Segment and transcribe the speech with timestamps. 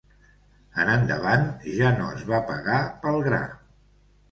[0.83, 1.45] En endavant
[1.81, 3.45] ja no es va pagar pel gra.